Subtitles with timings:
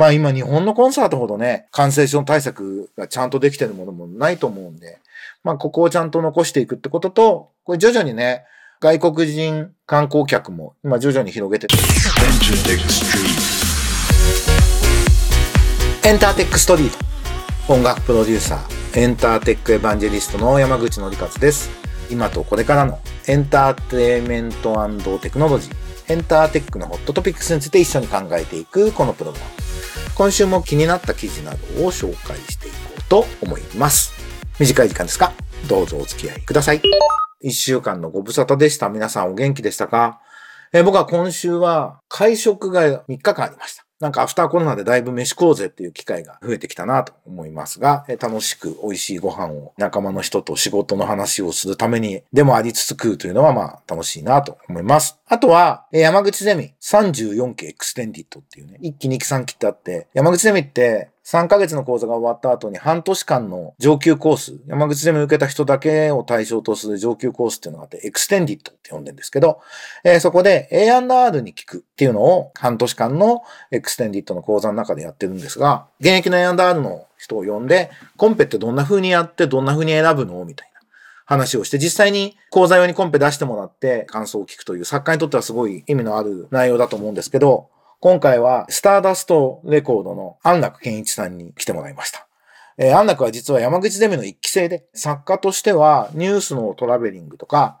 [0.00, 4.98] まあ今日本のコンサートほどね、感染症対策がちゃんとできてるものもないと思うんで、
[5.44, 8.44] まあここをちゃんと残していくってことと、これ徐々にね、
[8.80, 11.74] 外国人観光客も今徐々に広げてて。
[16.08, 16.90] エンターテックストリー
[17.66, 17.74] ト。
[17.74, 21.68] 音楽プロデューサー、エンターテックエヴァンジェリストの山口のりかつです。
[22.10, 24.88] 今とこれからのエンターテイメント
[25.18, 25.74] テクノロジー、
[26.10, 29.59] エンターテックのホットトピックスについて一緒に考えていくこのプログラム。
[30.20, 34.12] 今週も気になった記事などを紹介していこうと思います。
[34.58, 35.32] 短い時間ですか、
[35.66, 36.82] どうぞお付き合いください。
[37.40, 38.90] 一週間のご無沙汰でした。
[38.90, 40.20] 皆さんお元気でしたか、
[40.74, 43.86] え、僕は今週は会食が3日間ありました。
[44.00, 55.20] なんかアフターコロナでだいぶ飯食おうぜっていう機会が増えてきたなと思いますが、え楽しく美味しいご飯を仲間の人と仕事の話をするためにでもありつつ食うというのはまあ楽しいなと思います。
[55.26, 69.60] あとは、山口ゼミ34期 Extended っていうね、1期2期3期ってあって、山口ゼミって3ヶ月の講座が終わった後に半年間の上級コース、山口ゼミ受けた人だけを対象とする上級コースっていうのがあって、 Extended って呼んでるんですけど、
[70.02, 80.80] えー、そこで A&R に聞くっていうのを半年間の Extended の講座の中でやってるんですが、現役の A&R の人を呼んで、コンペってどんな風にやってどんな風に選ぶのみたいな
[81.26, 87.68] 話をして、実際に講座用にコンペ出してもらって感想を聞くという作家にとってはすごい意味のある内容だと思うんですけど、
[88.02, 92.26] 今回はスターダストレコードの安楽健一さんに来てもらいました。
[92.78, 97.78] えー、安楽は実は山口ゼミの一期生で、作家としてはニュースのトラベリングとか、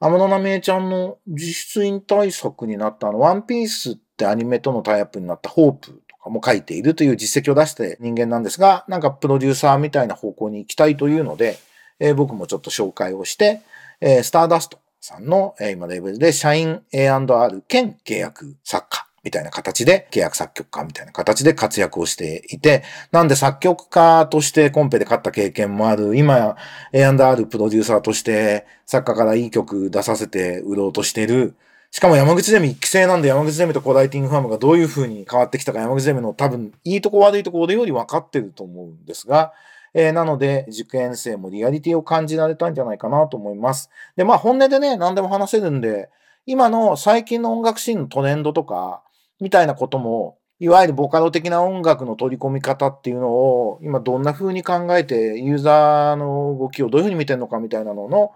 [0.00, 11.58] 天野奈美恵ちゃんの実質引退作になったあの、ワンピースってアニメとのタイアップになったホープとかも書いているという実績を出して人間なんですが、なんかプロデューサーみたいな方向に行きたいというので、
[11.98, 13.60] えー、僕もちょっと紹介をして、
[14.00, 22.82] えー、スターダストさんの、えー、今レベルで社員 A&R 兼契約作家みたいな形で、契約作曲家みたいな形で活躍をしていて、
[23.12, 26.56] なんで作曲家としてコンペで勝った経験もある、今や
[26.92, 31.54] A&R プロデューサーとして作家からいい曲出させて売ろうとしてる、
[31.90, 39.52] しかも山口ゼミ一期生なんで山口ゼミとコライティングファームがどういう風に変わってきたか山口ゼミの多分いいとこ悪いとこ俺より分かってると思うんですが、
[39.92, 43.90] えー、なので、受験生もリアリティを感じられたんじゃないかなと思います。
[44.16, 46.10] で、まあ本音でね、何でも話せるんで、
[46.46, 49.02] 今の最近の音楽シーンのトレンドとか、
[49.40, 58.32] みたいなことも、いわゆるボカロ的な音楽の取り込み方っていうのを、今どんな風に考えて、ユーザーの動きをどういう風に見てるのかみたいなのの、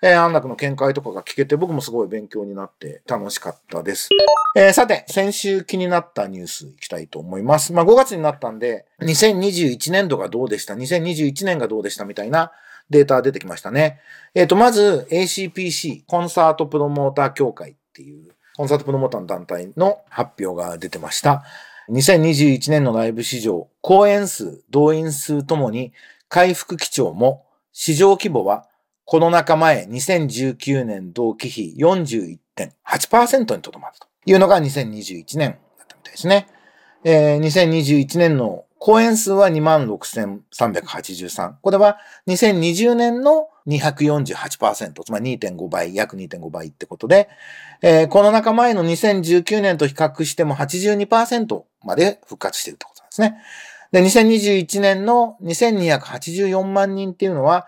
[0.00, 4.10] えー、安楽の見解とかが聞けて、僕もすごい勉強になって楽しかったです。
[4.54, 7.72] えー、さて、先週気になったニュースいきたいと思います。
[7.72, 12.52] まあ5月になったんで、2021年度がどうでした ?2021 年がどうでしたみたいな
[12.90, 13.98] データ出てきましたね。
[14.34, 21.44] えっ、ー、と、まず ACPC、コンサートプロモーター協会っていうコンサートプロモーターの団体の発表が出てました。
[21.90, 25.92] 2021年のライブ市場、公演数、動員数ともに
[26.28, 28.68] 回復基調も、市場規模は
[29.04, 36.46] コロナ禍前2019年同期比41.8%にとどまるというのが2021年だったみたいですね。
[37.02, 41.54] えー、2021年の公演数は26,383。
[41.62, 41.96] これは
[42.28, 47.30] 2020年の248%、つまり2.5倍、約2.5倍ってことで、
[47.80, 53.38] えー、コロナ禍前の2019年と比較しても82%まで復活しているってことなんですね。
[53.90, 57.66] で、2021年の2284万人っていうのは、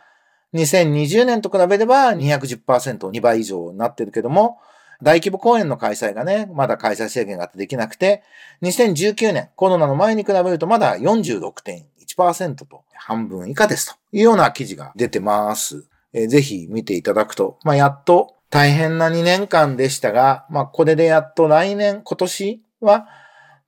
[0.53, 4.59] 2020年と比べれば210%、2倍以上になってるけども、
[5.03, 8.23] 大規模公演の開催がね、まだ開催制限があってできなくて、
[8.63, 15.87] 2019年、コロナの前に比べるとまだ46.1%と半分以下ですというような記事が出てます。
[16.13, 23.07] えー、ぜひ見ていただくと、まあ、やっと大変な2年間でしたが、まあ、これでやっと来年、今年は、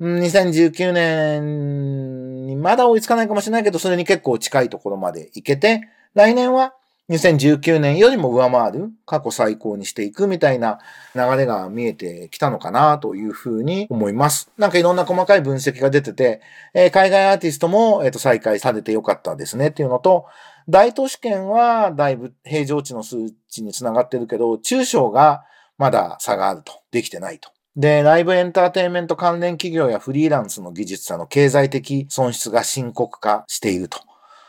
[0.01, 6.75] 2019年にまだ追いつかないかもしれないけど、それに結構近いところまで行けて、来年は
[7.11, 10.79] 2019年よりも上回る過去最高にしていくみたいな
[11.15, 14.51] 流れが見えてきたのかなというふうに思います。
[14.59, 16.41] なんかいろんな細かい分析が出てて、
[16.75, 20.27] えー、海外アーティストも、えー、と再開されてよかったですねっていうのと、
[20.69, 23.17] 大都市圏はだいぶ平常値の数
[23.49, 25.45] 値につながってるけど、中小が
[25.79, 26.79] まだ差があると。
[26.91, 27.51] できてないと。
[27.77, 34.01] で、ライブエンターテインメント関連企業やフリーランスの技術者の経済的損失が深刻化していると。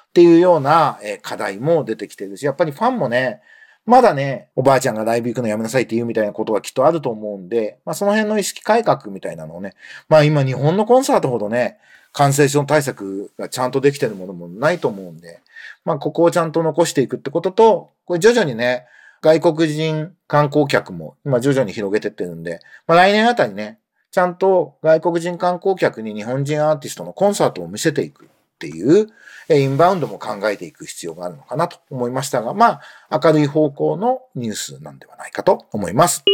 [0.10, 3.42] っていうような課題も出てきてるし、やっぱりファンもね、
[3.86, 9.74] まだね、おばあちゃんがライブ行くのやめなさいって言うみたいなことがきっとあると思うんで、まあその辺の意識改革みたいなのをね、
[10.10, 11.78] まあ今日本のコンサートほどね、
[12.12, 15.42] 感染症対策がちゃんとできてるものもないと思うんで、
[15.86, 18.86] まあここをちゃんと残していくってことと、これ徐々にね、
[19.22, 23.80] 外国人観光客も今徐々に広げてってるんで、まあ来年あたりね、
[24.12, 28.30] ちゃんと外国人観光客に日本人アーティストのコンサートを見せていく。
[28.60, 29.08] っていう、
[29.50, 36.26] インバウンドも考えていく必要があるのかなと思いましたが、まあ、明るい方向のニュースなんではないかと思います。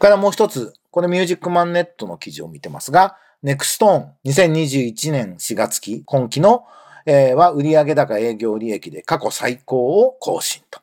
[0.00, 6.64] からもう一つ、これミュージックマンネットの記事を見てますが、ネクストーン2021年4月期、今期の、
[7.06, 10.80] えー、は売上高営業利益で過去最高を更新と。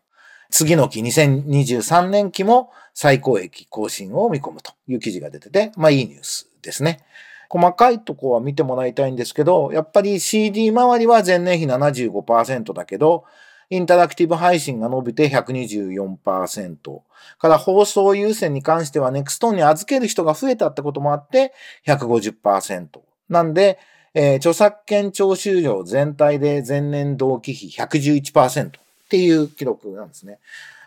[0.50, 7.02] 次の期2023年期も最高益更新を見込むという記事が出てて、まあいいニュースですね。
[7.50, 13.26] 細かいとこは見てもらいたいんですけど、やっぱり CD 周りは前年比75%だけど、
[13.70, 17.02] インタラクティブ配信が伸びて124%。
[17.40, 21.54] から放送有線に関してはネクストーンに預ける人が増えたってこともあって
[21.88, 22.88] 150%。
[23.30, 23.80] なんで、
[24.14, 28.72] えー、著作権徴収量全体で前年同期比111%っ
[29.10, 30.40] ていう記録なんですね。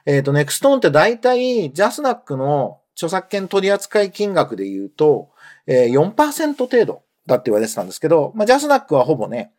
[0.06, 5.28] えっ、ー、と、ネクストンって大体ジャスナックの著作権取扱金額で言うと、
[5.68, 9.52] え、4%程度だって言われてたんですけど、まあ、ジャスナックはほぼね、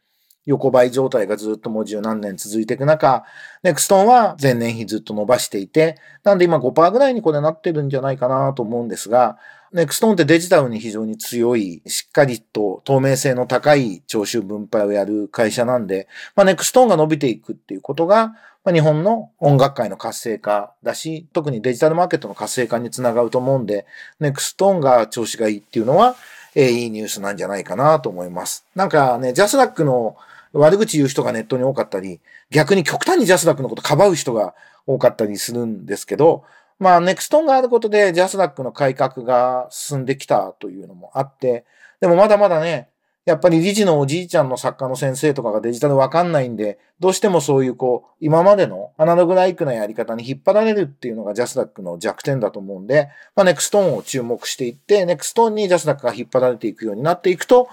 [0.45, 3.23] 横ばい状態がずっともう十何年続いていく中、
[3.63, 9.37] ネクストンは前年比ずっと伸ばしていて、なんで今5%ぐらいにこれなってるんじゃないかなと思うんですが、
[9.71, 18.29] ネクストンってデジタルに非常に強い、しっかりと透明性の高い徴収分配をやる会社なんで、まあ、ネクストンが伸びていくっていうことが、
[18.63, 23.85] まあ、日本の音楽界の活性化だし、特にデジタルマーケットの活性化につながると思うんで、
[24.19, 26.15] ネクストンが調子がいいっていうのは、
[26.55, 28.65] えー、いいニュースなんじゃないかなと思います。
[28.75, 30.17] なんかね、ジャスラックの
[30.53, 32.19] 悪口言う人がネットに多かったり、
[32.49, 34.55] 逆に極端にジャスラックのことかばう人が
[34.87, 36.43] 多かったりするんですけど、
[36.79, 41.65] まあ、ネクストンがあることで、ジャスラックの改革が進んできたというのもあって、
[41.99, 42.89] でもまだまだね、
[43.25, 57.67] やっぱり理事のおじいちゃんの作家の先生とかがデジタルわかんないんで、どうしてもそういうこう、今までのアナログライクなやり方に引っ張られるっていうのがジャスラックの弱点だと思うんで、まあ、ネクストーンを注目していって、ネクストーンにジャスラックが引っ張られていくようになっていくと、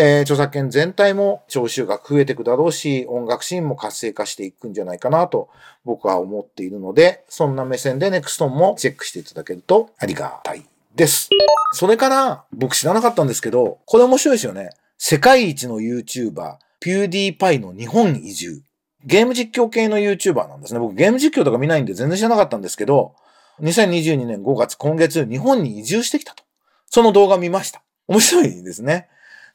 [0.00, 5.48] えー、著作権全体も徴収額増えていくだろうし、音楽シーンも活性化していくんじゃないかなと
[5.84, 10.64] 僕は思っているので、そんな目線でネクストンもチェックしていただけるとありがたい
[10.94, 11.30] です。
[11.72, 14.70] それから、僕知らなかったんですけど、これ面白いですよね。
[14.98, 18.62] 世界一の YouTuber、ピューディーパイの日本移住。
[19.04, 20.78] ゲーム実況系の YouTuber なんですね。
[20.78, 23.16] 僕ゲーム実況とか見ないんで全然知らなかったんですけど、
[23.62, 26.44] 2022年5月、今月、日本に移住してきたと。
[26.88, 27.82] その動画見ました。
[28.06, 29.08] 面白いですね。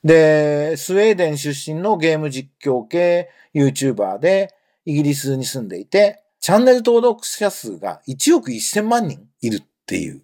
[0.03, 4.53] で、スウェーデン出身のゲーム実況系 YouTuber で、
[4.85, 10.21] イギリスに住んでいて、チャンネル登録者数が1億1000万人いるっていう、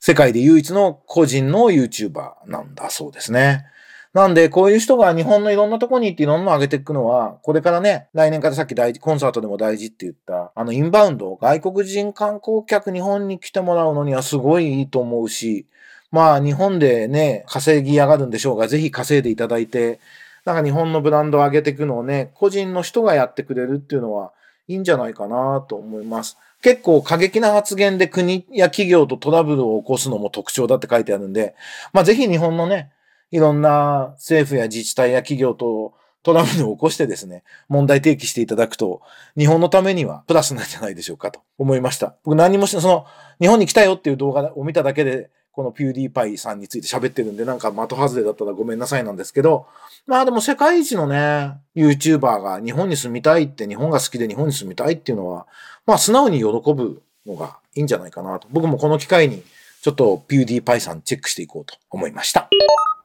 [0.00, 3.64] 世界で唯一の個人の YouTuber なんだそうですね。
[4.12, 15.66] なんで、こういう人が日本のいろんなとこに行っていろんなの上げていくのは、これからね、来年からさっき大事、コンサートでも大事って言った、あの、インバウンド、外国人観光客日本に来てもらうのにはすごいいいと思うし、
[16.12, 19.98] まあ日本でね、稼ぎ上がるんでしょうが、ぜひ稼いでいただいて、
[20.44, 24.32] なんか日本のブランドを上げていくのをね、個人の人がやってくれるっていうのは
[24.68, 26.36] いいんじゃないかなと思います。
[26.62, 31.54] 結構過激な発言で国や企業とトラブルを起こすのも特徴だって書いてあるんで、
[31.92, 32.92] まあぜひ日本のね、
[33.30, 39.00] いろんな政府や自治体や企業とトラブルを起こしてですね、問題提起していただくと、
[39.36, 42.14] 日本のためにはプラスなんじゃないでしょうかと思いました。
[42.24, 43.06] 僕何もしその、
[43.40, 49.66] 日本に来たよっていう動画を見ただけで、このピューディーパイさんについて喋ってるんで、なんか的外れだったらごめんなさいなんですけど、
[50.06, 55.46] まあでも世界一のね、YouTuber が日本に住みたいって、日本が好きで日本に住みたいっていうのは、
[55.86, 58.48] まあ素直に喜ぶのがいいんじゃないかなと。
[58.50, 59.42] 僕もこの機会に
[59.82, 62.48] ちょっとピューディーパイさんチェックしていこうと思いました。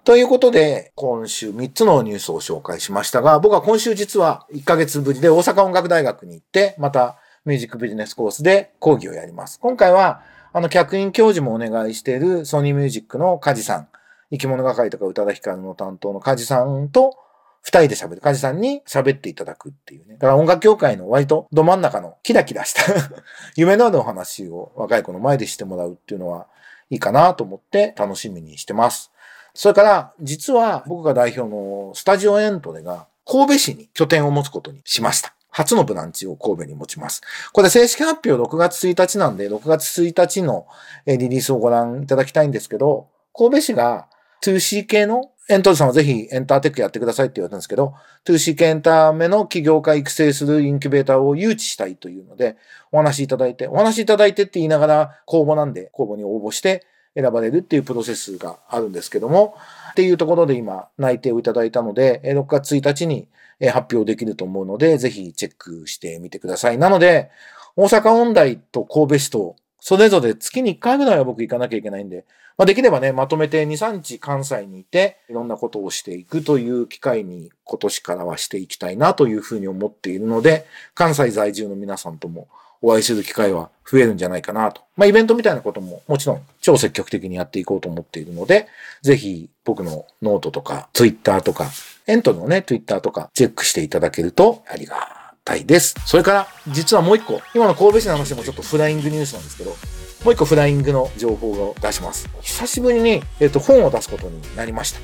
[0.05, 9.59] ということで、今週3つのニュースを紹介しましたが、僕は今週実は1ヶ月ぶりで大阪音楽大学に行って、またミュージックビジネスコースで講義をやります。
[9.59, 10.21] 今回は
[10.57, 13.89] あの、客員教授もお願いしているソニーミュージックの梶さん、
[14.31, 17.15] 生き物係とか宇多田ヒカルの担当の梶さんと
[17.61, 18.21] 二人で喋る。
[18.21, 20.15] 梶さんに喋っていただくっていうね。
[20.15, 22.81] だから音楽協会の割とど真ん中のキラキラした
[23.55, 26.47] 夢のあるお話を若い子の前でしてもらうっていうのは
[26.89, 29.11] いいかなと思って楽しみにしてます。
[29.53, 35.35] それから、実は僕が代表のスタジオエントレが神戸市に拠点を持つことにしました。
[35.57, 37.23] 初のブランチを神戸に持ちます。
[37.51, 40.67] これ正式発表6月1日なんで、6月1日の
[41.07, 44.07] リリースをご覧いただきたいんですけど、神戸市が
[44.43, 47.95] 2C 系のエントリーさんはぜひエンターテックやってくださいって言われたんですけど、
[48.25, 52.55] 2C 系エンターメの起業家育成するインキュベーターを誘致したいというので、
[52.91, 56.85] お話いただいて、お話いただいてって言いながら公募なんで、公募に応募して
[57.17, 59.55] 選ばれるっていうプロセスがあるんですけども、
[59.91, 63.27] っていうところで今内定をいただいたので、6月1日に
[63.73, 66.77] 発表できると思うので、ぜひチェックしてみてください。
[66.77, 67.31] なので、
[67.75, 69.55] 大阪音大と神戸市と
[69.87, 72.25] それぞれ月に1回ぐらいは僕行かなきゃいけないんで、
[72.57, 82.49] まあ、できればね、まとめて2、3日関西にいて、いろんなことをしていくという機会に今年からはしていきたいなというふうに思っているので、関西在住の皆さんとも
[82.81, 84.81] お会いする機会は増えるんじゃないかなと。
[84.97, 88.67] まあ、イベントみたいなことももちろん超積極的にやっていこうと思っているので、
[89.03, 91.71] ぜひ僕のノートとか、ツイッターとか、
[92.07, 95.16] エントのね、ツイッターとかチェックしていただけるとありが
[95.47, 95.95] たいです。
[96.05, 102.29] それから、実はもう一個、今の神戸市の話もちょっとフライングニュースなんですけど、もう一個フライングの情報を出します。
[102.41, 104.99] 久しぶりに、えっ、と、本を出すことになりました。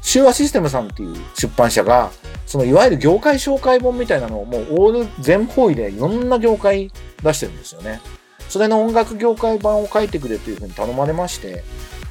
[0.00, 2.10] 修和システムさんっていう出版社が、
[2.46, 6.90] そのいわゆる業界紹介本みたいなのをもうオール全方位でいろんな業界
[7.22, 8.00] 出してるんですよね。
[8.48, 11.64] それの音楽業界版を書いてくれというふうに頼まれまして、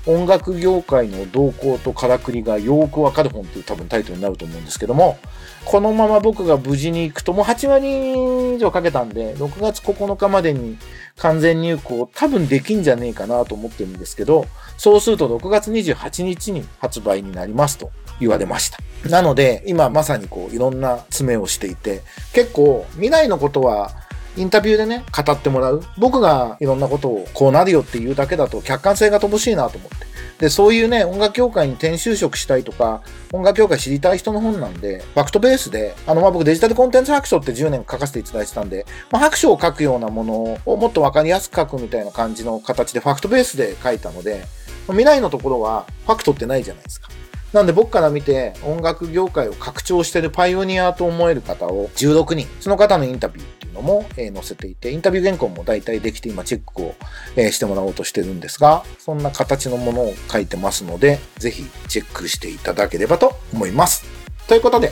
[0.08, 5.18] 音楽業界の動向とからくりがよくわかる本っていう多分タイトルになると思うんですけども、
[5.66, 10.78] このまま僕が無事に行くと、もう8割以上かけたんで、6月9日までに
[11.18, 14.46] 完全入稿多分できんじゃねえかなと思ってるんですけど、
[14.78, 18.78] そうすると6月28日に発売になりますと言われました。
[19.10, 24.05] なので、今まさにこういろんな詰めをしていて、結構未来のことは
[24.38, 25.82] インタビューでね、語ってもらう。
[25.98, 30.06] 僕がいろんなことをこうなるよっていうだけだと客観性が乏しいなと思って。
[30.40, 33.02] で、そういうね、音楽協会に転就職したいとか、
[33.32, 44.46] 音楽協会知りたい人の本なんで、ファクトベースで、あの、ま、僕デジタルコンテンツ白書って10年書かせていただいてたんで、まあ、白書を書くようなものをもっとわかりやすく書くみたいな感じの形でファクトベースで書いたので、
[44.88, 47.08] 未来のところはファクトってないじゃないですか。
[47.54, 56.96] なんで僕から見て音楽業界を拡張してるパイオニアと思える方を16人、その方のインタビューのも、え載せていて、インタビュー原稿も大体できて今チェックを、
[57.36, 64.04] えしてもらおうとしてるんですが、そんな形のものを書いてますので、ぜひチェックしていただければと思います。
[64.48, 64.92] ということで、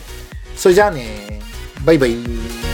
[0.55, 1.41] それじゃあね、
[1.85, 2.72] バイバイ。